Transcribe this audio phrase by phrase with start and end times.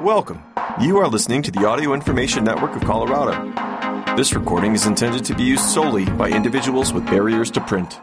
[0.00, 0.42] Welcome.
[0.80, 4.16] You are listening to the Audio Information Network of Colorado.
[4.16, 8.00] This recording is intended to be used solely by individuals with barriers to print.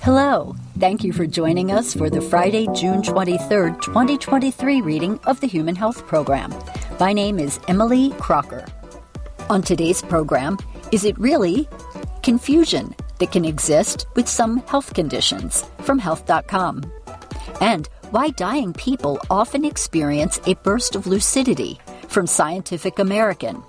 [0.00, 0.56] Hello.
[0.80, 5.76] Thank you for joining us for the Friday, June 23rd, 2023 reading of the Human
[5.76, 6.52] Health Program.
[6.98, 8.66] My name is Emily Crocker.
[9.50, 10.58] On today's program,
[10.90, 11.68] is it really
[12.24, 16.82] confusion that can exist with some health conditions from health.com?
[17.60, 23.60] And why dying people often experience a burst of lucidity from Scientific American.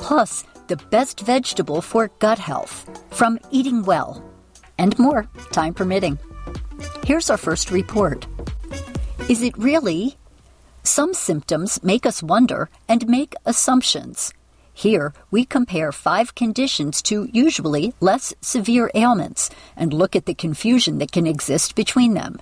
[0.00, 2.74] Plus, the best vegetable for gut health
[3.12, 4.20] from Eating Well.
[4.78, 6.18] And more, time permitting.
[7.06, 8.26] Here's our first report.
[9.28, 10.16] Is it really?
[10.82, 14.34] Some symptoms make us wonder and make assumptions.
[14.72, 20.98] Here, we compare five conditions to usually less severe ailments and look at the confusion
[20.98, 22.40] that can exist between them.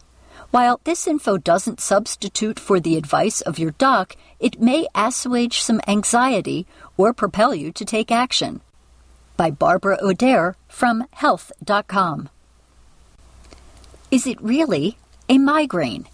[0.52, 5.80] While this info doesn't substitute for the advice of your doc, it may assuage some
[5.88, 6.66] anxiety
[6.99, 8.60] or propel you to take action.
[9.38, 12.29] By Barbara O'Dare from Health.com.
[14.10, 16.07] Is it really a migraine?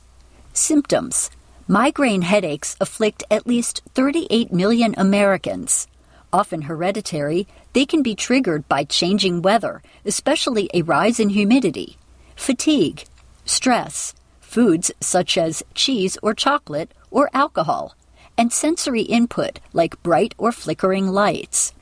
[0.53, 1.33] Symptoms
[1.67, 5.89] Migraine headaches afflict at least 38 million Americans.
[6.33, 11.97] Often hereditary, they can be triggered by changing weather, especially a rise in humidity,
[12.37, 13.03] fatigue,
[13.45, 14.15] stress,
[14.49, 17.95] foods such as cheese or chocolate or alcohol,
[18.39, 21.75] and sensory input like bright or flickering lights.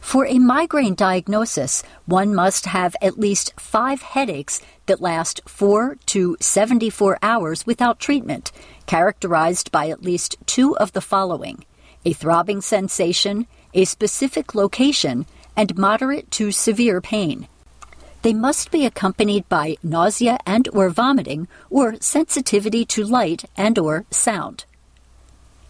[0.00, 6.36] For a migraine diagnosis, one must have at least five headaches that last 4 to
[6.40, 8.50] 74 hours without treatment,
[8.86, 11.64] characterized by at least two of the following
[12.02, 17.46] a throbbing sensation, a specific location, and moderate to severe pain.
[18.22, 24.04] They must be accompanied by nausea and or vomiting or sensitivity to light and or
[24.10, 24.64] sound.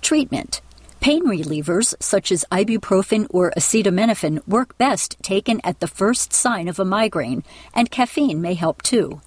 [0.02, 0.60] Treatment.
[1.00, 6.78] Pain relievers such as ibuprofen or acetaminophen work best taken at the first sign of
[6.78, 7.42] a migraine,
[7.72, 9.22] and caffeine may help too.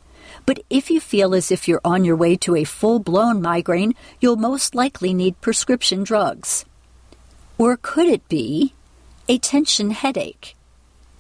[0.46, 3.96] But if you feel as if you're on your way to a full blown migraine,
[4.20, 6.66] you'll most likely need prescription drugs.
[7.58, 8.74] Or could it be
[9.28, 10.56] a tension headache?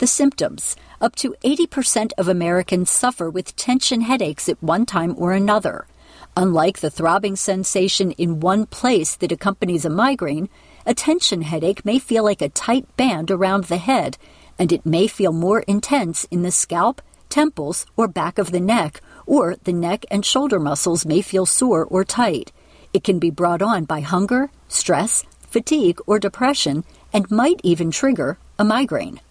[0.03, 5.31] The symptoms up to 80% of Americans suffer with tension headaches at one time or
[5.31, 5.87] another.
[6.35, 10.49] Unlike the throbbing sensation in one place that accompanies a migraine,
[10.85, 14.17] a tension headache may feel like a tight band around the head,
[14.59, 18.99] and it may feel more intense in the scalp, temples, or back of the neck,
[19.25, 22.51] or the neck and shoulder muscles may feel sore or tight.
[22.91, 26.83] It can be brought on by hunger, stress, fatigue, or depression,
[27.13, 29.21] and might even trigger a migraine.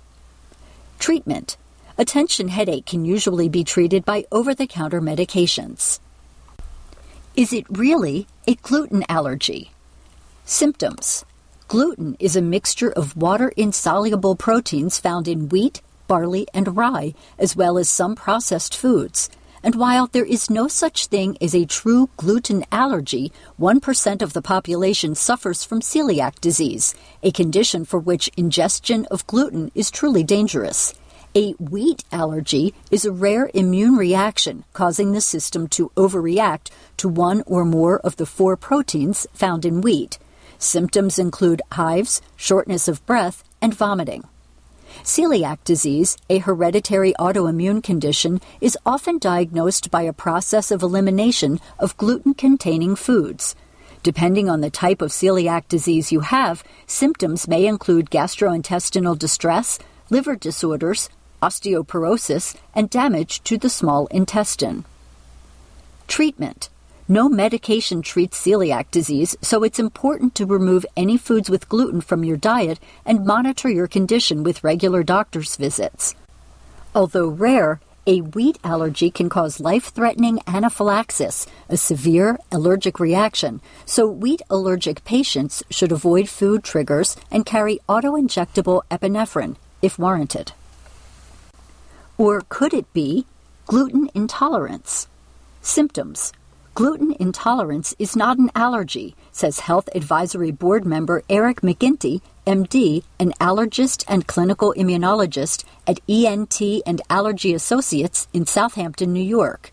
[1.03, 1.57] Treatment
[1.99, 5.99] Attention headache can usually be treated by over the counter medications.
[7.35, 9.73] Is it really a gluten allergy?
[10.45, 11.25] Symptoms
[11.67, 17.57] Gluten is a mixture of water insoluble proteins found in wheat, barley, and rye, as
[17.57, 19.29] well as some processed foods.
[19.63, 24.43] And while there is no such thing as a true gluten allergy, 1% of the
[24.43, 30.95] population suffers from celiac disease, a condition for which ingestion of gluten is truly dangerous.
[31.35, 37.43] A wheat allergy is a rare immune reaction causing the system to overreact to one
[37.47, 40.19] or more of the four proteins found in wheat.
[40.59, 44.25] Symptoms include hives, shortness of breath, and vomiting.
[45.03, 51.97] Celiac disease, a hereditary autoimmune condition, is often diagnosed by a process of elimination of
[51.97, 53.57] gluten containing foods.
[54.03, 59.79] Depending on the type of celiac disease you have, symptoms may include gastrointestinal distress,
[60.11, 61.09] liver disorders,
[61.43, 64.85] osteoporosis, and damage to the small intestine.
[66.09, 66.69] Treatment
[67.09, 72.25] no medication treats celiac disease, so it's important to remove any foods with gluten from
[72.25, 76.15] your diet and monitor your condition with regular doctor's visits.
[76.95, 84.07] Although rare, a wheat allergy can cause life threatening anaphylaxis, a severe allergic reaction, so
[84.07, 90.53] wheat allergic patients should avoid food triggers and carry auto injectable epinephrine if warranted.
[92.19, 93.27] Or could it be
[93.67, 95.09] gluten intolerance?
[95.63, 96.33] Symptoms
[96.75, 103.35] Gluten intolerance is not an allergy, says Health Advisory Board member Eric McGinty, MD, an
[103.39, 109.71] allergist and clinical immunologist at ENT and Allergy Associates in Southampton, New York.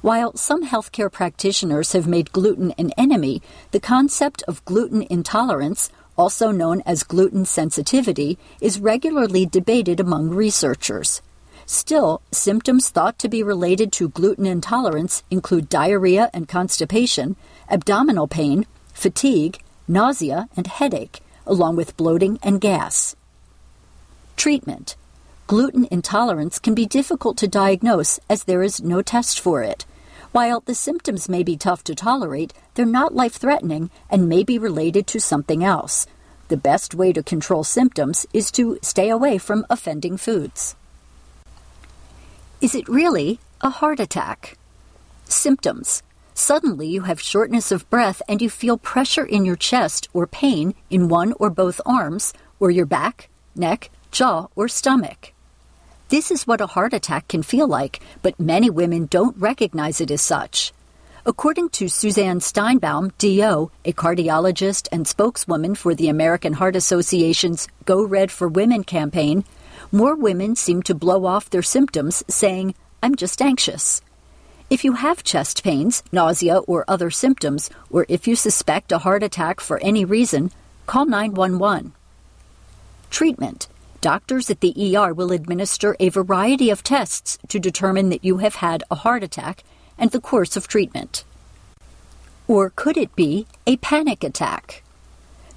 [0.00, 5.88] While some healthcare practitioners have made gluten an enemy, the concept of gluten intolerance,
[6.18, 11.22] also known as gluten sensitivity, is regularly debated among researchers.
[11.72, 17.36] Still, symptoms thought to be related to gluten intolerance include diarrhea and constipation,
[17.68, 23.14] abdominal pain, fatigue, nausea, and headache, along with bloating and gas.
[24.36, 24.96] Treatment
[25.46, 29.86] Gluten intolerance can be difficult to diagnose as there is no test for it.
[30.32, 34.58] While the symptoms may be tough to tolerate, they're not life threatening and may be
[34.58, 36.08] related to something else.
[36.48, 40.74] The best way to control symptoms is to stay away from offending foods.
[42.60, 44.58] Is it really a heart attack?
[45.24, 46.02] Symptoms.
[46.34, 50.74] Suddenly you have shortness of breath and you feel pressure in your chest or pain
[50.90, 55.32] in one or both arms, or your back, neck, jaw, or stomach.
[56.10, 60.10] This is what a heart attack can feel like, but many women don't recognize it
[60.10, 60.74] as such.
[61.24, 68.02] According to Suzanne Steinbaum, DO, a cardiologist and spokeswoman for the American Heart Association's Go
[68.02, 69.44] Red for Women campaign,
[69.92, 74.02] more women seem to blow off their symptoms saying, I'm just anxious.
[74.68, 79.22] If you have chest pains, nausea, or other symptoms, or if you suspect a heart
[79.22, 80.52] attack for any reason,
[80.86, 81.92] call 911.
[83.10, 83.68] Treatment
[84.00, 88.54] Doctors at the ER will administer a variety of tests to determine that you have
[88.56, 89.62] had a heart attack
[89.98, 91.24] and the course of treatment.
[92.48, 94.82] Or could it be a panic attack?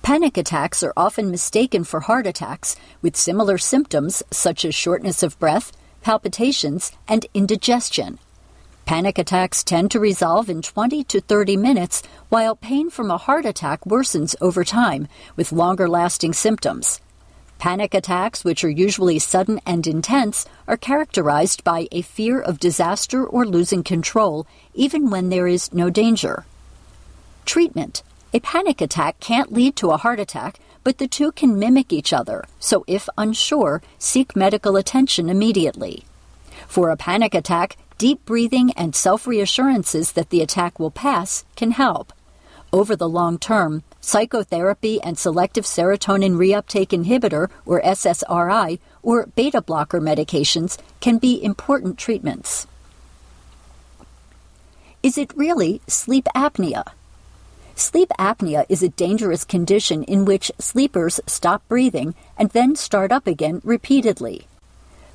[0.03, 5.39] Panic attacks are often mistaken for heart attacks with similar symptoms such as shortness of
[5.39, 5.71] breath,
[6.01, 8.19] palpitations, and indigestion.
[8.85, 13.45] Panic attacks tend to resolve in 20 to 30 minutes, while pain from a heart
[13.45, 15.07] attack worsens over time
[15.37, 16.99] with longer lasting symptoms.
[17.57, 23.25] Panic attacks, which are usually sudden and intense, are characterized by a fear of disaster
[23.25, 26.45] or losing control, even when there is no danger.
[27.45, 28.03] Treatment
[28.35, 32.11] A panic attack can't lead to a heart attack, but the two can mimic each
[32.11, 36.03] other, so if unsure, seek medical attention immediately.
[36.67, 41.71] For a panic attack, deep breathing and self reassurances that the attack will pass can
[41.71, 42.11] help.
[42.71, 50.01] Over the long term, psychotherapy and selective serotonin reuptake inhibitor, or SSRI, or beta blocker
[50.01, 52.65] medications can be important treatments.
[55.03, 56.83] Is it really sleep apnea?
[57.75, 63.25] Sleep apnea is a dangerous condition in which sleepers stop breathing and then start up
[63.25, 64.47] again repeatedly.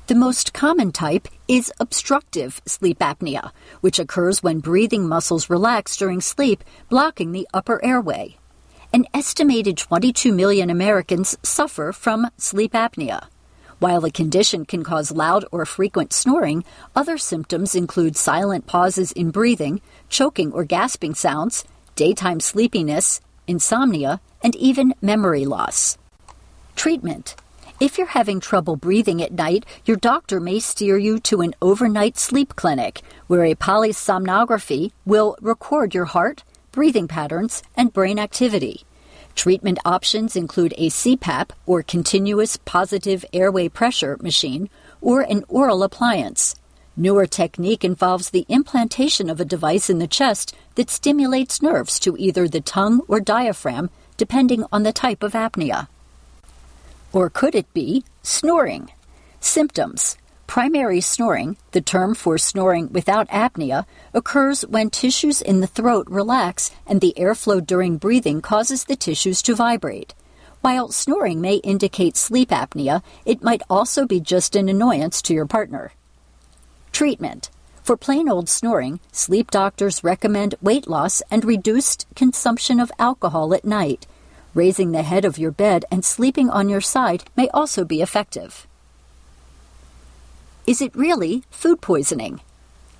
[0.07, 6.19] The most common type is obstructive sleep apnea, which occurs when breathing muscles relax during
[6.19, 8.35] sleep, blocking the upper airway.
[8.91, 13.27] An estimated 22 million Americans suffer from sleep apnea.
[13.79, 19.31] While the condition can cause loud or frequent snoring, other symptoms include silent pauses in
[19.31, 19.79] breathing,
[20.09, 21.63] choking or gasping sounds,
[21.99, 25.97] daytime sleepiness, insomnia, and even memory loss.
[26.77, 27.35] Treatment
[27.79, 32.17] if you're having trouble breathing at night, your doctor may steer you to an overnight
[32.17, 36.43] sleep clinic where a polysomnography will record your heart,
[36.73, 38.83] breathing patterns, and brain activity.
[39.33, 44.69] Treatment options include a CPAP or continuous positive airway pressure machine
[44.99, 46.58] or an oral appliance.
[46.99, 52.17] Newer technique involves the implantation of a device in the chest that stimulates nerves to
[52.17, 55.87] either the tongue or diaphragm, depending on the type of apnea.
[57.13, 58.91] Or could it be snoring?
[59.39, 66.05] Symptoms Primary snoring, the term for snoring without apnea, occurs when tissues in the throat
[66.09, 70.13] relax and the airflow during breathing causes the tissues to vibrate.
[70.59, 75.45] While snoring may indicate sleep apnea, it might also be just an annoyance to your
[75.45, 75.93] partner.
[76.91, 77.49] Treatment
[77.83, 83.65] For plain old snoring, sleep doctors recommend weight loss and reduced consumption of alcohol at
[83.65, 84.05] night.
[84.53, 88.67] Raising the head of your bed and sleeping on your side may also be effective.
[90.67, 92.41] Is it really food poisoning?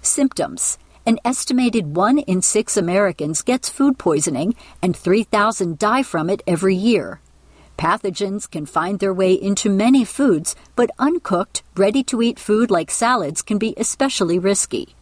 [0.02, 6.42] Symptoms An estimated 1 in 6 Americans gets food poisoning, and 3,000 die from it
[6.48, 7.20] every year.
[7.80, 12.92] Pathogens can find their way into many foods, but uncooked, ready to eat food like
[12.92, 14.96] salads can be especially risky.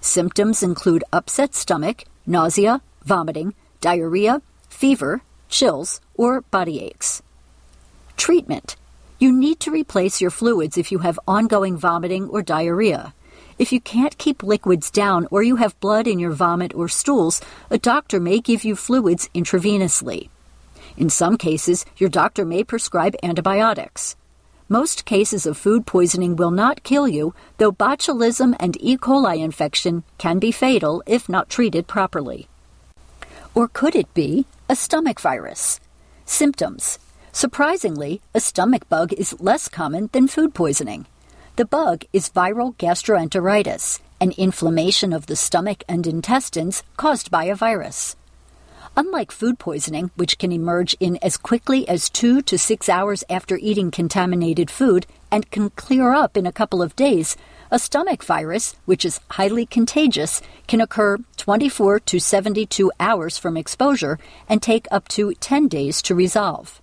[0.00, 5.20] Symptoms include upset stomach, nausea, vomiting, diarrhea, fever,
[5.50, 7.20] chills, or body aches.
[8.16, 8.76] Treatment
[9.18, 13.12] You need to replace your fluids if you have ongoing vomiting or diarrhea.
[13.58, 17.42] If you can't keep liquids down or you have blood in your vomit or stools,
[17.68, 20.30] a doctor may give you fluids intravenously.
[20.96, 24.16] In some cases, your doctor may prescribe antibiotics.
[24.68, 28.96] Most cases of food poisoning will not kill you, though botulism and E.
[28.96, 32.48] coli infection can be fatal if not treated properly.
[33.54, 35.80] Or could it be a stomach virus?
[36.24, 36.98] Symptoms
[37.32, 41.06] Surprisingly, a stomach bug is less common than food poisoning.
[41.56, 47.54] The bug is viral gastroenteritis, an inflammation of the stomach and intestines caused by a
[47.54, 48.16] virus.
[48.94, 53.56] Unlike food poisoning, which can emerge in as quickly as two to six hours after
[53.56, 57.34] eating contaminated food and can clear up in a couple of days,
[57.70, 64.18] a stomach virus, which is highly contagious, can occur 24 to 72 hours from exposure
[64.46, 66.82] and take up to 10 days to resolve.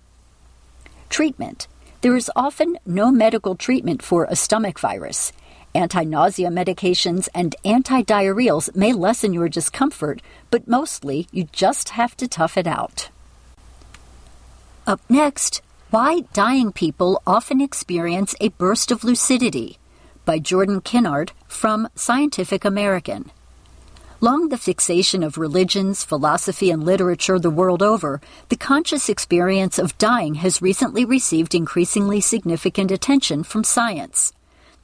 [1.08, 1.68] Treatment
[2.00, 5.32] There is often no medical treatment for a stomach virus.
[5.74, 12.26] Anti nausea medications and antidiarrheals may lessen your discomfort, but mostly you just have to
[12.26, 13.08] tough it out.
[14.86, 19.78] Up next, why dying people often experience a burst of lucidity
[20.24, 23.30] by Jordan Kinard from Scientific American.
[24.20, 29.96] Long the fixation of religions, philosophy, and literature the world over, the conscious experience of
[29.98, 34.32] dying has recently received increasingly significant attention from science.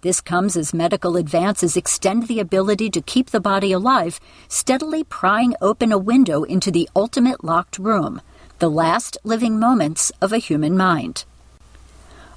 [0.06, 5.56] This comes as medical advances extend the ability to keep the body alive, steadily prying
[5.60, 8.20] open a window into the ultimate locked room,
[8.60, 11.24] the last living moments of a human mind.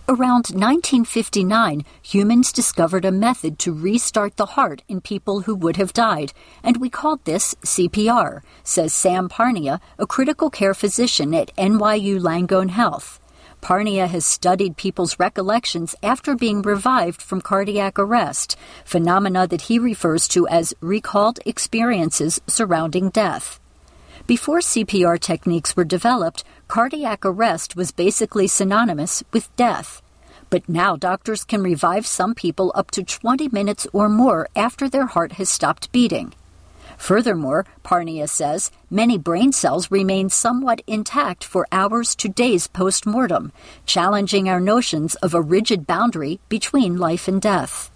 [0.07, 5.93] Around 1959, humans discovered a method to restart the heart in people who would have
[5.93, 6.33] died,
[6.63, 12.71] and we called this CPR, says Sam Parnia, a critical care physician at NYU Langone
[12.71, 13.19] Health.
[13.61, 20.27] Parnia has studied people's recollections after being revived from cardiac arrest, phenomena that he refers
[20.29, 23.59] to as recalled experiences surrounding death.
[24.27, 30.01] Before CPR techniques were developed, cardiac arrest was basically synonymous with death.
[30.49, 35.05] But now doctors can revive some people up to 20 minutes or more after their
[35.05, 36.33] heart has stopped beating.
[36.99, 43.51] Furthermore, Parnia says many brain cells remain somewhat intact for hours to days post mortem,
[43.85, 47.89] challenging our notions of a rigid boundary between life and death.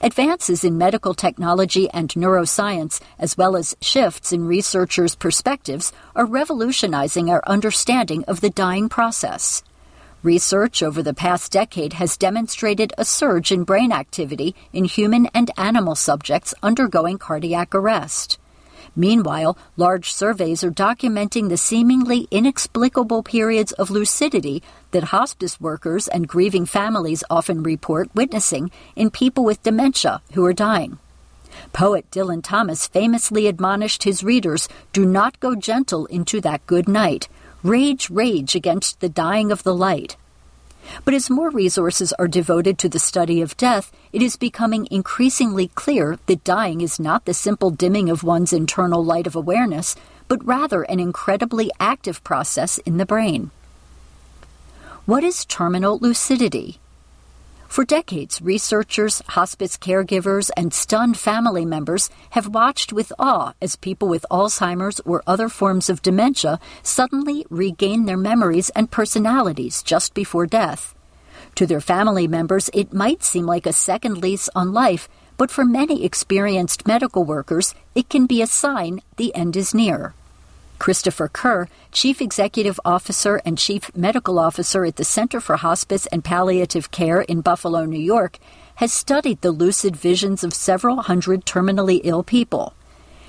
[0.00, 7.28] Advances in medical technology and neuroscience, as well as shifts in researchers' perspectives, are revolutionizing
[7.28, 9.62] our understanding of the dying process.
[10.24, 15.50] Research over the past decade has demonstrated a surge in brain activity in human and
[15.58, 18.38] animal subjects undergoing cardiac arrest.
[18.96, 24.62] Meanwhile, large surveys are documenting the seemingly inexplicable periods of lucidity
[24.92, 30.54] that hospice workers and grieving families often report witnessing in people with dementia who are
[30.54, 30.98] dying.
[31.74, 37.28] Poet Dylan Thomas famously admonished his readers do not go gentle into that good night,
[37.64, 40.18] Rage, rage against the dying of the light.
[41.06, 45.68] But as more resources are devoted to the study of death, it is becoming increasingly
[45.68, 49.96] clear that dying is not the simple dimming of one's internal light of awareness,
[50.28, 53.50] but rather an incredibly active process in the brain.
[55.06, 56.80] What is terminal lucidity?
[57.74, 64.06] For decades, researchers, hospice caregivers, and stunned family members have watched with awe as people
[64.06, 70.46] with Alzheimer's or other forms of dementia suddenly regain their memories and personalities just before
[70.46, 70.94] death.
[71.56, 75.64] To their family members, it might seem like a second lease on life, but for
[75.64, 80.14] many experienced medical workers, it can be a sign the end is near.
[80.78, 86.24] Christopher Kerr, Chief Executive Officer and Chief Medical Officer at the Center for Hospice and
[86.24, 88.38] Palliative Care in Buffalo, New York,
[88.76, 92.74] has studied the lucid visions of several hundred terminally ill people.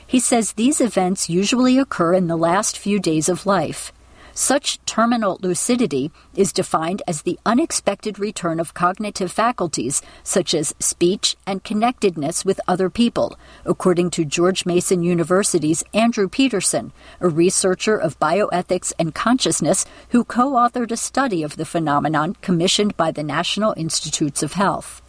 [0.08, 3.92] He says these events usually occur in the last few days of life.
[4.38, 11.38] Such terminal lucidity is defined as the unexpected return of cognitive faculties such as speech
[11.48, 18.20] and connectedness with other people, according to George Mason University's Andrew Peterson, a researcher of
[18.20, 23.74] bioethics and consciousness who co authored a study of the phenomenon commissioned by the National
[23.78, 25.02] Institutes of Health.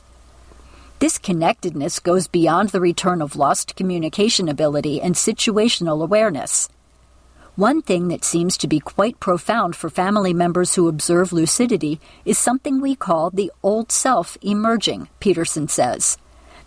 [1.01, 6.69] This connectedness goes beyond the return of lost communication ability and situational awareness.
[7.57, 12.37] One thing that seems to be quite profound for family members who observe lucidity is
[12.37, 16.19] something we call the old self emerging, Peterson says.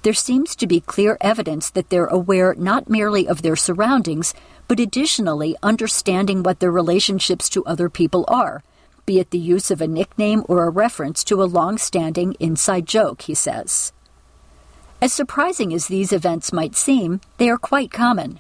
[0.01, 4.33] There seems to be clear evidence that they're aware not merely of their surroundings,
[4.67, 8.63] but additionally understanding what their relationships to other people are,
[9.05, 12.87] be it the use of a nickname or a reference to a long standing inside
[12.87, 13.93] joke, he says.
[15.03, 18.39] As surprising as these events might seem, they are quite common.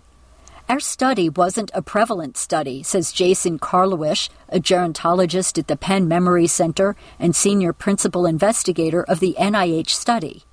[0.69, 6.45] Our study wasn't a prevalent study, says Jason Karlawish, a gerontologist at the Penn Memory
[6.45, 10.43] Center and senior principal investigator of the NIH study.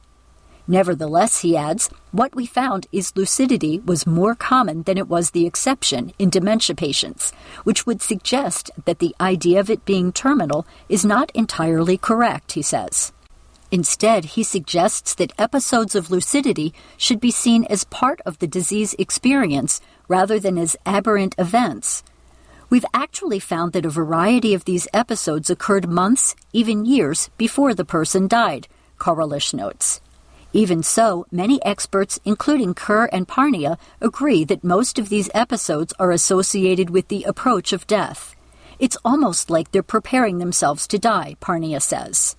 [0.67, 5.47] Nevertheless, he adds, what we found is lucidity was more common than it was the
[5.47, 7.33] exception in dementia patients,
[7.65, 12.63] which would suggest that the idea of it being terminal is not entirely correct, he
[12.63, 13.13] says.
[13.71, 18.95] Instead, he suggests that episodes of lucidity should be seen as part of the disease
[18.99, 22.03] experience rather than as aberrant events.
[22.69, 27.85] We've actually found that a variety of these episodes occurred months, even years, before the
[27.85, 28.67] person died,
[28.99, 30.01] Karlawish notes.
[30.53, 36.11] Even so, many experts, including Kerr and Parnia, agree that most of these episodes are
[36.11, 38.35] associated with the approach of death.
[38.79, 42.37] It's almost like they're preparing themselves to die, Parnia says.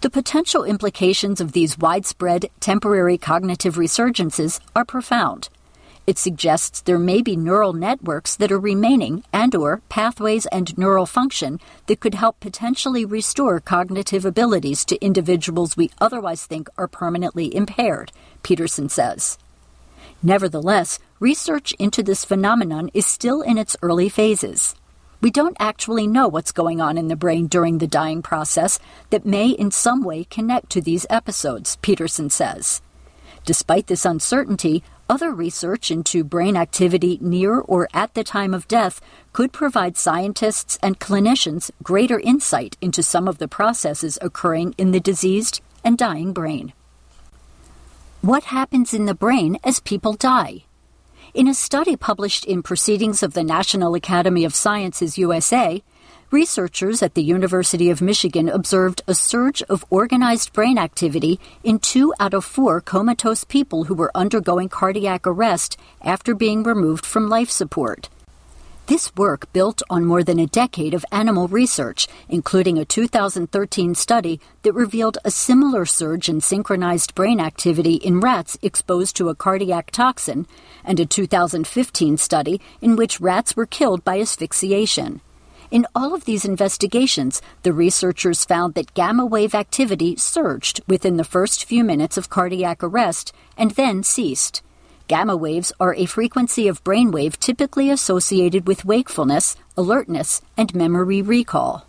[0.00, 5.48] The potential implications of these widespread temporary cognitive resurgences are profound.
[6.06, 11.04] It suggests there may be neural networks that are remaining and or pathways and neural
[11.04, 17.52] function that could help potentially restore cognitive abilities to individuals we otherwise think are permanently
[17.52, 18.12] impaired,
[18.44, 19.36] Peterson says.
[20.22, 24.76] Nevertheless, research into this phenomenon is still in its early phases.
[25.20, 28.78] We don't actually know what's going on in the brain during the dying process
[29.10, 32.80] that may in some way connect to these episodes, Peterson says.
[33.44, 39.00] Despite this uncertainty, other research into brain activity near or at the time of death
[39.32, 45.00] could provide scientists and clinicians greater insight into some of the processes occurring in the
[45.00, 46.72] diseased and dying brain.
[48.22, 50.64] What happens in the brain as people die?
[51.34, 55.82] In a study published in Proceedings of the National Academy of Sciences USA,
[56.32, 62.12] Researchers at the University of Michigan observed a surge of organized brain activity in two
[62.18, 67.48] out of four comatose people who were undergoing cardiac arrest after being removed from life
[67.48, 68.08] support.
[68.86, 74.40] This work built on more than a decade of animal research, including a 2013 study
[74.62, 79.92] that revealed a similar surge in synchronized brain activity in rats exposed to a cardiac
[79.92, 80.48] toxin,
[80.84, 85.20] and a 2015 study in which rats were killed by asphyxiation.
[85.70, 91.24] In all of these investigations, the researchers found that gamma wave activity surged within the
[91.24, 94.62] first few minutes of cardiac arrest and then ceased.
[95.08, 101.86] Gamma waves are a frequency of brainwave typically associated with wakefulness, alertness, and memory recall.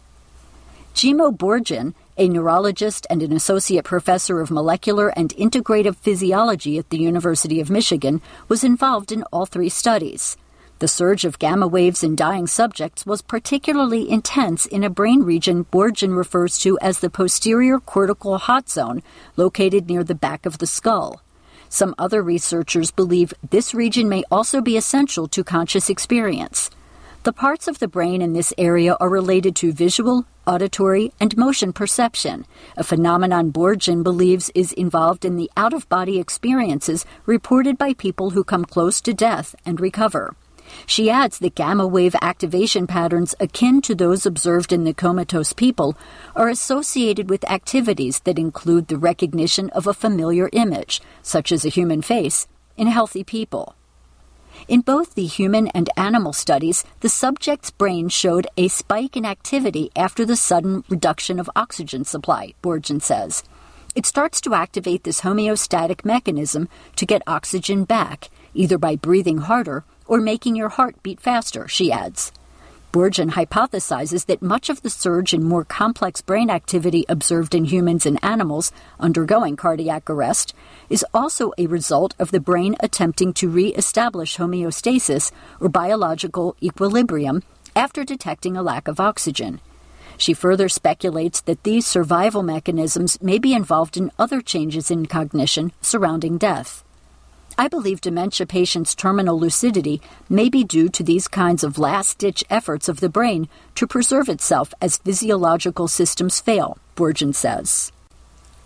[0.94, 6.98] Jimo Borgin, a neurologist and an associate professor of molecular and integrative physiology at the
[6.98, 10.36] University of Michigan, was involved in all three studies.
[10.80, 15.66] The surge of gamma waves in dying subjects was particularly intense in a brain region
[15.66, 19.02] Borgin refers to as the posterior cortical hot zone,
[19.36, 21.24] located near the back of the skull.
[21.68, 26.70] Some other researchers believe this region may also be essential to conscious experience.
[27.24, 31.74] The parts of the brain in this area are related to visual, auditory, and motion
[31.74, 32.46] perception,
[32.78, 38.30] a phenomenon Borgin believes is involved in the out of body experiences reported by people
[38.30, 40.36] who come close to death and recover.
[40.86, 45.98] She adds that gamma wave activation patterns akin to those observed in the comatose people
[46.36, 51.70] are associated with activities that include the recognition of a familiar image, such as a
[51.70, 53.76] human face, in healthy people.
[54.68, 59.92] In both the human and animal studies, the subject's brain showed a spike in activity
[59.96, 63.44] after the sudden reduction of oxygen supply, Borgin says.
[63.96, 69.84] It starts to activate this homeostatic mechanism to get oxygen back, either by breathing harder
[70.08, 72.32] or making your heart beat faster, she adds.
[72.94, 78.06] Borgin hypothesizes that much of the surge in more complex brain activity observed in humans
[78.06, 80.54] and animals undergoing cardiac arrest
[80.90, 87.44] is also a result of the brain attempting to re establish homeostasis or biological equilibrium
[87.76, 89.60] after detecting a lack of oxygen.
[90.18, 95.72] She further speculates that these survival mechanisms may be involved in other changes in cognition
[95.82, 96.84] surrounding death.
[97.60, 102.44] I believe dementia patients' terminal lucidity may be due to these kinds of last ditch
[102.52, 107.92] efforts of the brain to preserve itself as physiological systems fail, Borgin says.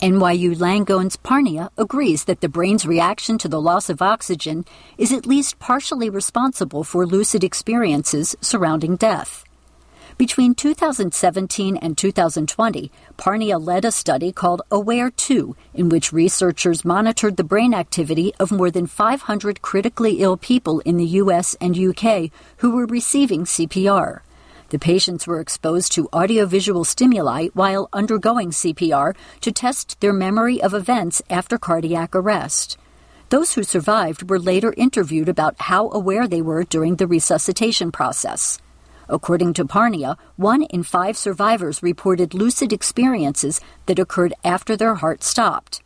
[0.02, 4.66] NYU Langone's Parnia agrees that the brain's reaction to the loss of oxygen
[4.98, 9.46] is at least partially responsible for lucid experiences surrounding death.
[10.22, 17.38] Between 2017 and 2020, Parnia led a study called AWARE 2, in which researchers monitored
[17.38, 22.30] the brain activity of more than 500 critically ill people in the US and UK
[22.58, 24.20] who were receiving CPR.
[24.70, 30.76] The patients were exposed to audiovisual stimuli while undergoing CPR to test their memory of
[30.76, 32.78] events after cardiac arrest.
[33.30, 38.60] Those who survived were later interviewed about how aware they were during the resuscitation process.
[39.12, 45.22] According to Parnia, one in five survivors reported lucid experiences that occurred after their heart
[45.22, 45.84] stopped.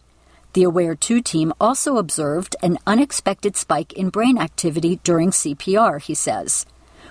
[0.54, 6.14] The Aware 2 team also observed an unexpected spike in brain activity during CPR, he
[6.14, 6.68] says.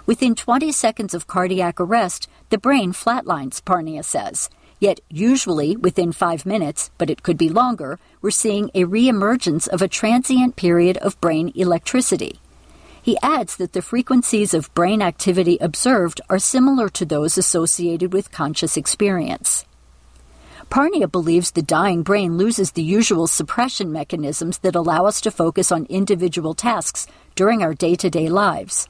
[0.07, 4.49] Within 20 seconds of cardiac arrest, the brain flatlines, Parnia says.
[4.79, 9.83] Yet, usually within five minutes, but it could be longer, we're seeing a reemergence of
[9.83, 12.39] a transient period of brain electricity.
[13.05, 18.33] He adds that the frequencies of brain activity observed are similar to those associated with
[18.33, 19.67] conscious experience.
[20.71, 25.71] Parnia believes the dying brain loses the usual suppression mechanisms that allow us to focus
[25.71, 28.89] on individual tasks during our day to day lives.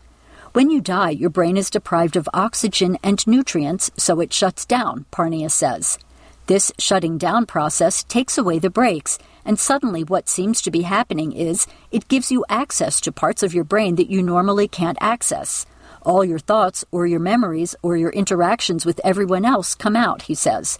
[0.52, 5.06] When you die, your brain is deprived of oxygen and nutrients, so it shuts down,
[5.10, 5.98] Parnia says.
[6.46, 11.32] This shutting down process takes away the brakes, and suddenly what seems to be happening
[11.32, 15.66] is it gives you access to parts of your brain that you normally can't access.
[16.02, 20.34] All your thoughts or your memories or your interactions with everyone else come out, he
[20.34, 20.78] says.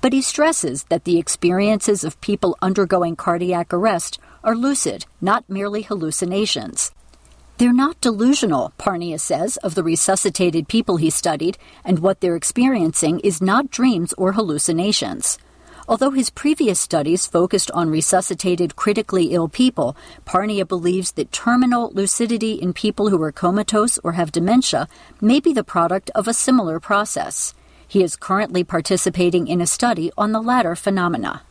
[0.00, 5.82] But he stresses that the experiences of people undergoing cardiac arrest are lucid, not merely
[5.82, 6.90] hallucinations.
[7.58, 13.20] They're not delusional, Parnia says of the resuscitated people he studied, and what they're experiencing
[13.20, 15.38] is not dreams or hallucinations.
[15.88, 22.52] Although his previous studies focused on resuscitated critically ill people, Parnia believes that terminal lucidity
[22.52, 24.88] in people who are comatose or have dementia
[25.20, 27.52] may be the product of a similar process.
[27.88, 31.42] He is currently participating in a study on the latter phenomena.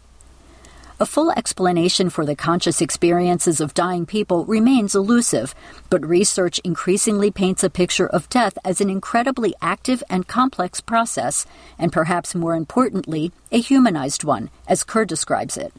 [1.02, 5.56] A full explanation for the conscious experiences of dying people remains elusive,
[5.90, 11.48] but research increasingly paints a picture of death as an incredibly active and complex process,
[11.80, 15.74] and perhaps more importantly, a humanized one, as Kerr describes it.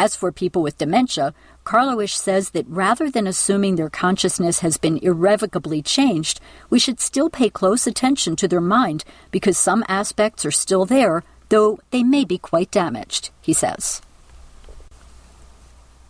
[0.00, 1.32] As for people with dementia,
[1.64, 7.30] Karlawish says that rather than assuming their consciousness has been irrevocably changed, we should still
[7.30, 12.24] pay close attention to their mind because some aspects are still there, though they may
[12.24, 14.02] be quite damaged, he says.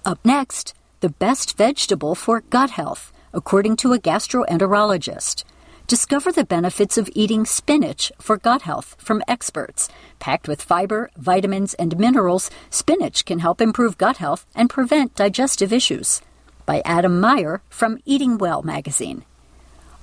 [0.06, 5.42] Up next, the best vegetable for gut health, according to a gastroenterologist.
[5.88, 9.88] Discover the benefits of eating spinach for gut health from experts.
[10.20, 15.72] Packed with fiber, vitamins, and minerals, spinach can help improve gut health and prevent digestive
[15.72, 16.22] issues.
[16.66, 19.24] By Adam Meyer from Eating Well magazine.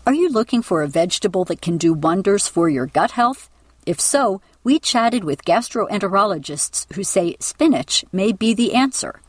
[0.06, 3.50] Are you looking for a vegetable that can do wonders for your gut health?
[3.86, 9.22] If so, we chatted with gastroenterologists who say spinach may be the answer.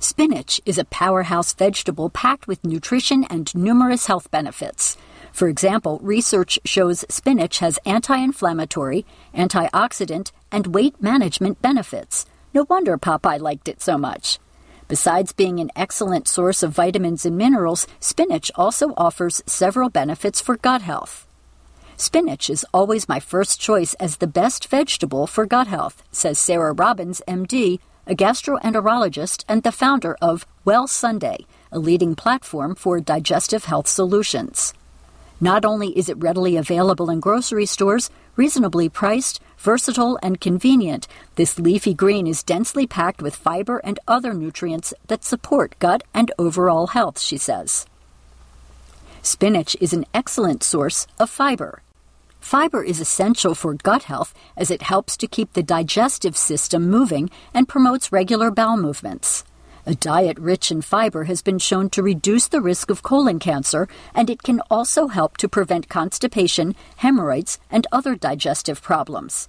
[0.00, 4.96] Spinach is a powerhouse vegetable packed with nutrition and numerous health benefits.
[5.32, 12.26] For example, research shows spinach has anti inflammatory, antioxidant, and weight management benefits.
[12.54, 14.38] No wonder Popeye liked it so much.
[14.86, 20.56] Besides being an excellent source of vitamins and minerals, spinach also offers several benefits for
[20.56, 21.26] gut health.
[21.96, 26.72] Spinach is always my first choice as the best vegetable for gut health, says Sarah
[26.72, 33.66] Robbins, MD, a gastroenterologist and the founder of Well Sunday, a leading platform for digestive
[33.66, 34.72] health solutions.
[35.40, 41.58] Not only is it readily available in grocery stores, reasonably priced, versatile, and convenient, this
[41.58, 46.88] leafy green is densely packed with fiber and other nutrients that support gut and overall
[46.88, 47.86] health, she says.
[49.20, 51.82] Spinach is an excellent source of fiber.
[52.48, 57.28] Fiber is essential for gut health as it helps to keep the digestive system moving
[57.52, 59.44] and promotes regular bowel movements.
[59.84, 63.86] A diet rich in fiber has been shown to reduce the risk of colon cancer,
[64.14, 69.46] and it can also help to prevent constipation, hemorrhoids, and other digestive problems.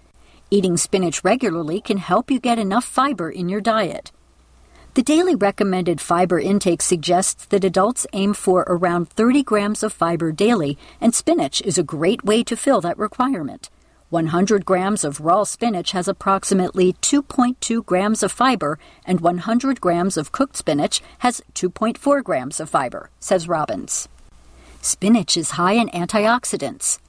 [0.52, 4.12] Eating spinach regularly can help you get enough fiber in your diet.
[5.00, 10.34] The daily recommended fiber intake suggests that adults aim for around 30 grams of fiber
[10.34, 13.70] daily, and spinach is a great way to fill that requirement.
[14.10, 20.34] 100 grams of raw spinach has approximately 2.2 grams of fiber, and 100 grams of
[20.34, 24.10] cooked spinach has 2.4 grams of fiber, says Robbins.
[24.82, 27.00] Spinach is high in antioxidants.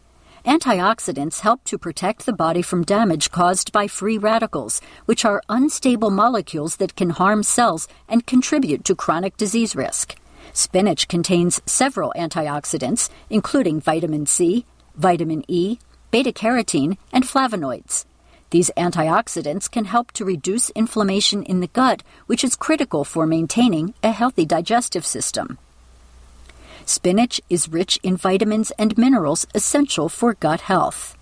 [0.50, 6.10] Antioxidants help to protect the body from damage caused by free radicals, which are unstable
[6.10, 10.16] molecules that can harm cells and contribute to chronic disease risk.
[10.52, 15.78] Spinach contains several antioxidants, including vitamin C, vitamin E,
[16.10, 18.04] beta carotene, and flavonoids.
[18.50, 23.94] These antioxidants can help to reduce inflammation in the gut, which is critical for maintaining
[24.02, 25.58] a healthy digestive system.
[26.84, 31.16] Spinach is rich in vitamins and minerals essential for gut health.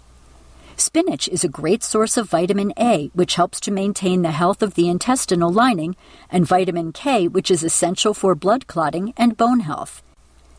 [0.77, 4.75] Spinach is a great source of vitamin A, which helps to maintain the health of
[4.75, 5.97] the intestinal lining,
[6.31, 10.03] and vitamin K, which is essential for blood clotting and bone health.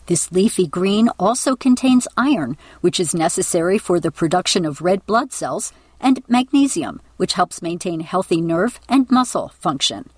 [0.08, 5.32] This leafy green also contains iron, which is necessary for the production of red blood
[5.32, 10.10] cells, and magnesium, which helps maintain healthy nerve and muscle function.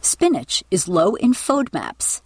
[0.00, 2.20] Spinach is low in FODMAPs.